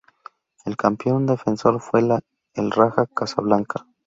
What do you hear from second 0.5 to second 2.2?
El campeón defensor fue